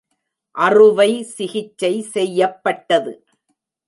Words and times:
அறுவை 0.55 1.11
சிகிச்சை 1.33 1.91
செய்யப்பட்டது. 2.13 3.13